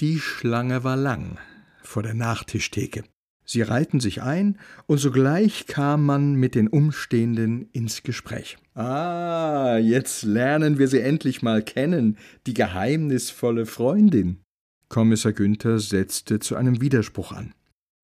[0.00, 1.38] Die Schlange war lang
[1.82, 3.02] vor der Nachtischtheke.
[3.44, 8.58] Sie reihten sich ein, und sogleich kam man mit den Umstehenden ins Gespräch.
[8.74, 12.16] Ah, jetzt lernen wir sie endlich mal kennen,
[12.46, 14.40] die geheimnisvolle Freundin.
[14.88, 17.54] Kommissar Günther setzte zu einem Widerspruch an.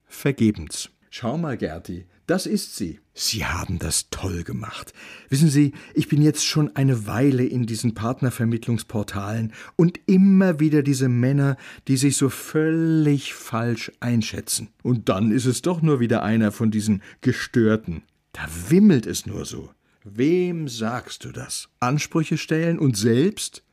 [0.05, 0.89] Vergebens.
[1.11, 2.99] Schau mal, Gerti, das ist sie.
[3.13, 4.93] Sie haben das toll gemacht.
[5.29, 11.07] Wissen Sie, ich bin jetzt schon eine Weile in diesen Partnervermittlungsportalen und immer wieder diese
[11.07, 11.55] Männer,
[11.87, 14.69] die sich so völlig falsch einschätzen.
[14.83, 18.03] Und dann ist es doch nur wieder einer von diesen Gestörten.
[18.33, 19.69] Da wimmelt es nur so.
[20.03, 21.69] Wem sagst du das?
[21.79, 23.63] Ansprüche stellen und selbst?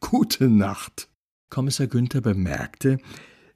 [0.00, 1.08] Gute Nacht.
[1.50, 2.98] Kommissar Günther bemerkte,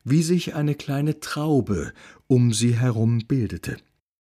[0.04, 1.92] wie sich eine kleine Traube
[2.26, 3.76] um sie herum bildete.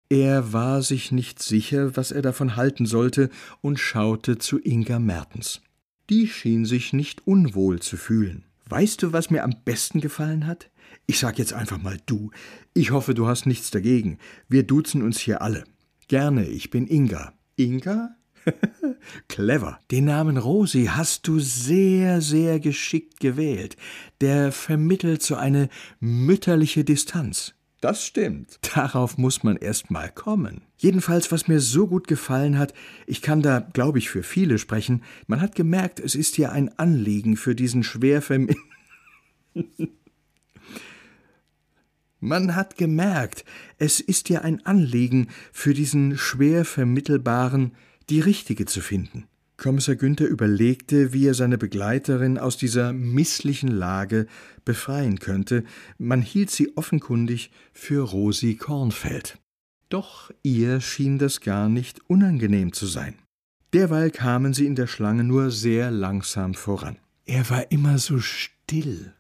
[0.10, 3.30] Er war sich nicht sicher, was er davon halten sollte,
[3.62, 5.62] und schaute zu Inga Mertens.
[6.10, 8.46] Die schien sich nicht unwohl zu fühlen.
[8.68, 10.72] Weißt du, was mir am besten gefallen hat?
[11.06, 12.32] Ich sag jetzt einfach mal du.
[12.74, 14.18] Ich hoffe, du hast nichts dagegen.
[14.48, 15.64] Wir duzen uns hier alle.
[16.08, 17.34] Gerne, ich bin Inga.
[17.56, 18.16] Inga?
[19.28, 19.80] Clever.
[19.92, 23.78] Den Namen Rosi hast du sehr, sehr geschickt gewählt.
[24.22, 25.70] Der vermittelt so eine
[26.00, 27.54] mütterliche Distanz.
[27.82, 28.60] Das stimmt.
[28.76, 30.62] Darauf muss man erst mal kommen.
[30.78, 32.74] Jedenfalls, was mir so gut gefallen hat,
[33.08, 36.78] ich kann da, glaube ich, für viele sprechen, man hat gemerkt, es ist hier ein
[36.78, 38.22] Anliegen für diesen schwer
[42.22, 43.46] Man hat gemerkt,
[43.78, 47.72] es ist dir ein Anliegen, für diesen schwer vermittelbaren
[48.10, 49.29] die richtige zu finden.
[49.60, 54.26] Kommissar Günther überlegte, wie er seine Begleiterin aus dieser misslichen Lage
[54.64, 55.66] befreien könnte.
[55.98, 59.38] Man hielt sie offenkundig für Rosi Kornfeld.
[59.90, 63.16] Doch ihr schien das gar nicht unangenehm zu sein.
[63.74, 66.98] Derweil kamen sie in der Schlange nur sehr langsam voran.
[67.26, 69.14] Er war immer so still.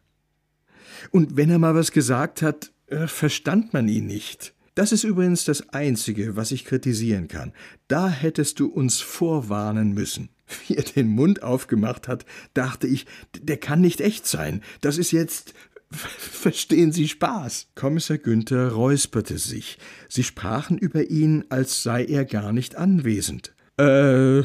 [1.11, 4.53] Und wenn er mal was gesagt hat, äh, verstand man ihn nicht.
[4.79, 7.51] Das ist übrigens das Einzige, was ich kritisieren kann.
[7.89, 10.29] Da hättest du uns vorwarnen müssen.
[10.67, 13.05] Wie er den Mund aufgemacht hat, dachte ich,
[13.37, 14.63] der kann nicht echt sein.
[14.79, 15.53] Das ist jetzt.
[15.91, 17.71] Verstehen Sie Spaß?
[17.75, 19.79] Kommissar Günther räusperte sich.
[20.07, 23.53] Sie sprachen über ihn, als sei er gar nicht anwesend.
[23.75, 24.43] Äh,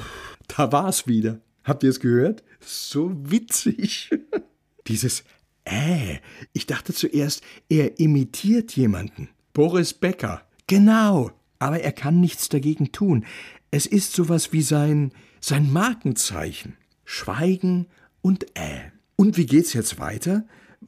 [0.48, 1.42] da war's wieder.
[1.62, 2.42] Habt ihr es gehört?
[2.58, 4.10] So witzig.
[4.88, 5.22] Dieses
[5.64, 6.18] Äh,
[6.52, 9.28] ich dachte zuerst, er imitiert jemanden.
[9.54, 10.42] Boris Becker.
[10.66, 11.30] Genau.
[11.60, 13.24] Aber er kann nichts dagegen tun.
[13.70, 16.76] Es ist sowas wie sein, sein Markenzeichen.
[17.04, 17.86] Schweigen
[18.20, 18.90] und äh.
[19.16, 20.44] Und wie geht's jetzt weiter?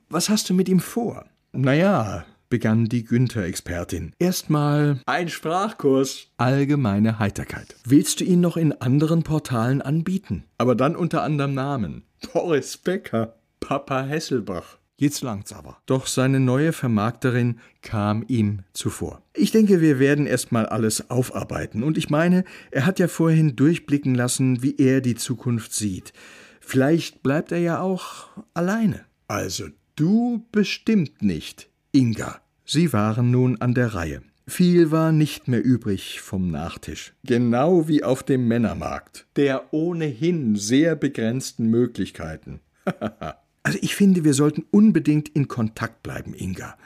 [0.08, 1.26] Was hast du mit ihm vor?
[1.52, 4.12] Naja, begann die Günther-Expertin.
[4.18, 6.26] Erstmal ein Sprachkurs.
[6.36, 7.76] Allgemeine Heiterkeit.
[7.84, 10.42] Willst du ihn noch in anderen Portalen anbieten?
[10.58, 12.02] Aber dann unter anderem Namen.
[12.32, 13.36] Boris Becker.
[13.60, 14.78] Papa Hesselbach.
[14.98, 15.76] Jetzt langt's aber.
[15.84, 19.22] Doch seine neue Vermarkterin kam ihm zuvor.
[19.34, 21.82] Ich denke, wir werden erst mal alles aufarbeiten.
[21.82, 26.14] Und ich meine, er hat ja vorhin durchblicken lassen, wie er die Zukunft sieht.
[26.60, 29.04] Vielleicht bleibt er ja auch alleine.
[29.28, 32.40] Also du bestimmt nicht, Inga.
[32.64, 34.22] Sie waren nun an der Reihe.
[34.48, 37.12] Viel war nicht mehr übrig vom Nachtisch.
[37.24, 39.26] Genau wie auf dem Männermarkt.
[39.36, 42.60] Der ohnehin sehr begrenzten Möglichkeiten.
[43.66, 46.76] Also ich finde, wir sollten unbedingt in Kontakt bleiben, Inga.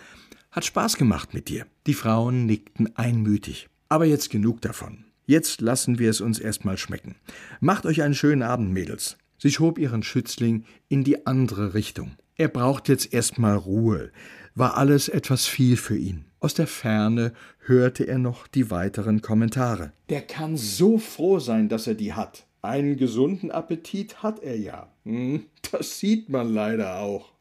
[0.51, 1.67] Hat Spaß gemacht mit dir.
[1.87, 3.69] Die Frauen nickten einmütig.
[3.91, 5.05] Aber jetzt genug davon.
[5.27, 7.17] Jetzt lassen wir es uns erstmal schmecken.
[7.61, 9.19] Macht euch einen schönen Abend, Mädels.
[9.37, 12.13] Sie schob ihren Schützling in die andere Richtung.
[12.37, 14.11] Er braucht jetzt erstmal Ruhe.
[14.55, 16.25] War alles etwas viel für ihn.
[16.41, 19.93] Aus der Ferne hörte er noch die weiteren Kommentare.
[20.09, 22.47] Der kann so froh sein, dass er die hat.
[22.63, 24.89] Einen gesunden Appetit hat er ja.
[25.05, 27.33] Hm, das sieht man leider auch.